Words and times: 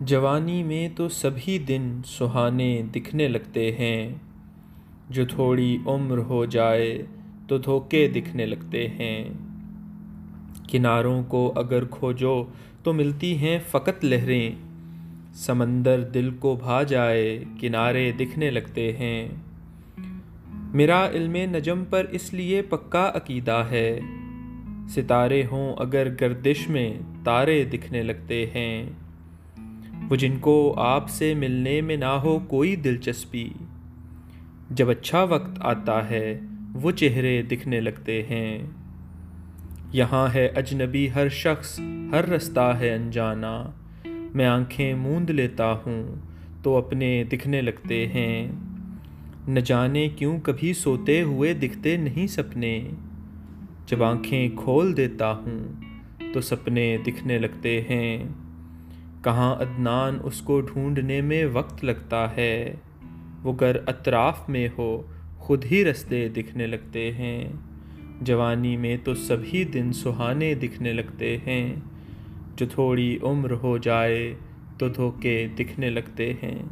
جوانی 0.00 0.62
میں 0.62 0.88
تو 0.96 1.08
سبھی 1.08 1.58
دن 1.58 2.00
سہانے 2.04 2.82
دکھنے 2.94 3.28
لگتے 3.28 3.72
ہیں۔ 3.72 4.14
جو 5.10 5.26
تھوڑی 5.26 5.78
عمر 5.86 6.18
ہو 6.18 6.44
جائے 6.44 7.02
تو 7.48 7.58
دھوکے 7.58 8.08
دکھنے 8.08 8.46
لگتے 8.46 8.88
ہیں۔ 8.88 9.28
کناروں 10.68 11.22
کو 11.22 11.52
اگر 11.56 11.84
کھوجو 11.84 12.44
تو 12.82 12.92
ملتی 12.92 13.36
ہیں 13.38 13.58
فقط 13.70 14.04
لہریں۔ 14.04 14.50
سمندر 15.34 16.00
دل 16.00 16.30
کو 16.30 16.56
بھا 16.56 16.82
جائے 16.82 17.44
کنارے 17.60 18.12
دکھنے 18.12 18.50
لگتے 18.50 18.96
ہیں۔ 18.96 19.28
میرا 20.74 21.08
علم 21.10 21.36
نجم 21.36 21.84
پر 21.90 22.06
اس 22.10 22.34
لیے 22.34 22.62
پکا 22.62 23.12
عقیدہ 23.14 23.64
ہے۔ 23.70 24.00
ستارے 24.88 25.42
ہوں 25.52 25.74
اگر 25.76 26.08
گردش 26.20 26.68
میں 26.68 26.94
تارے 27.24 27.64
دکھنے 27.64 28.02
لگتے 28.02 28.46
ہیں۔ 28.46 28.90
وہ 30.10 30.16
جن 30.16 30.38
کو 30.40 30.74
آپ 30.78 31.10
سے 31.10 31.34
ملنے 31.34 31.80
میں 31.80 31.96
نہ 31.96 32.04
ہو 32.04 32.38
کوئی 32.38 32.76
دلچسپی۔ 32.76 33.48
جب 34.70 34.90
اچھا 34.90 35.22
وقت 35.22 35.58
آتا 35.60 36.10
ہے، 36.10 36.40
وہ 36.74 36.90
چہرے 36.90 37.42
دکھنے 37.42 37.80
لگتے 37.80 38.22
ہیں۔ 38.22 38.58
یہاں 39.92 40.34
ہے 40.34 40.46
اجنبی 40.46 41.08
ہر 41.14 41.28
شخص، 41.28 41.80
ہر 42.12 42.28
رستہ 42.28 42.76
ہے 42.80 42.94
انجانا۔ 42.94 43.70
میں 44.34 44.46
آنکھیں 44.46 44.94
موند 44.94 45.30
لیتا 45.30 45.72
ہوں 45.72 46.14
تو 46.62 46.76
اپنے 46.76 47.24
دکھنے 47.32 47.60
لگتے 47.60 48.06
ہیں۔ 48.06 48.52
نہ 49.48 49.60
جانے 49.60 50.08
کیوں 50.08 50.38
کبھی 50.42 50.72
سوتے 50.72 51.22
ہوئے 51.22 51.54
دکھتے 51.54 51.96
نہیں 51.96 52.26
سپنے۔ 52.26 52.90
جب 53.86 54.02
آنکھیں 54.02 54.48
کھول 54.56 54.96
دیتا 54.96 55.32
ہوں 55.32 55.58
تو 56.34 56.40
سپنے 56.40 56.96
دکھنے 57.06 57.38
لگتے 57.38 57.80
ہیں۔ 57.80 58.24
کہاں 59.24 59.54
عدنان 59.54 60.18
اس 60.22 60.40
کو 60.40 60.60
ڈھونڈنے 60.60 61.20
میں 61.20 61.46
وقت 61.52 61.84
لگتا 61.84 62.36
ہے۔ 62.36 62.74
وہ 63.42 63.52
گر 63.60 63.76
اطراف 63.86 64.48
میں 64.48 64.68
ہو، 64.78 65.02
خود 65.38 65.64
ہی 65.70 65.84
رستے 65.84 66.28
دکھنے 66.28 66.66
لگتے 66.66 67.12
ہیں۔ 67.12 67.52
جوانی 68.20 68.76
میں 68.76 68.96
تو 69.04 69.14
سبھی 69.14 69.64
دن 69.64 69.92
سہانے 69.92 70.54
دکھنے 70.54 70.92
لگتے 70.92 71.36
ہیں۔ 71.36 71.74
جو 72.56 72.66
تھوڑی 72.66 73.18
عمر 73.22 73.50
ہو 73.50 73.78
جائے 73.78 74.34
تو 74.78 74.88
دھوکے 74.88 75.48
دکھنے 75.56 75.90
لگتے 75.90 76.32
ہیں۔ 76.32 76.62